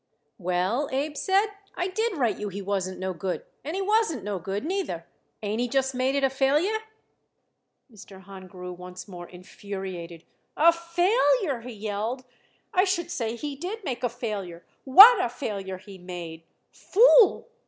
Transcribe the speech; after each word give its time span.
"Well," 0.39 0.89
Abe 0.91 1.15
said, 1.15 1.49
"I 1.75 1.85
did 1.89 2.17
write 2.17 2.39
you 2.39 2.49
he 2.49 2.59
wasn't 2.59 2.97
no 2.97 3.13
good, 3.13 3.45
and 3.63 3.75
he 3.75 3.83
wasn't 3.83 4.23
no 4.23 4.39
good, 4.39 4.65
neither. 4.65 5.05
Ain't 5.43 5.61
he 5.61 5.67
just 5.67 5.93
made 5.93 6.15
it 6.15 6.23
a 6.23 6.29
failure?" 6.31 6.79
Mr. 7.93 8.21
Hahn 8.21 8.47
grew 8.47 8.73
once 8.73 9.07
more 9.07 9.27
infuriated. 9.29 10.23
"A 10.57 10.73
failure!" 10.73 11.61
he 11.61 11.73
yelled. 11.73 12.25
"I 12.73 12.83
should 12.83 13.11
say 13.11 13.35
he 13.35 13.55
did 13.55 13.83
make 13.83 14.03
a 14.03 14.09
failure. 14.09 14.65
What 14.85 15.23
a 15.23 15.29
failure 15.29 15.77
he 15.77 15.99
made! 15.99 16.45
Fool! 16.71 17.47